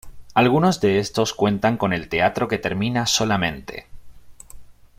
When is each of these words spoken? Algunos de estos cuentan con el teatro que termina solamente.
Algunos 0.33 0.81
de 0.81 0.97
estos 0.97 1.35
cuentan 1.35 1.77
con 1.77 1.93
el 1.93 2.09
teatro 2.09 2.47
que 2.47 2.57
termina 2.57 3.05
solamente. 3.05 3.85